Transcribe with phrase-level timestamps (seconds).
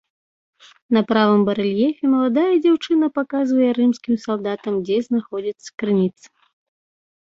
[0.95, 6.25] На правым барэльефе маладая дзяўчына паказвае рымскім салдатам, дзе знаходзіцца крыніца.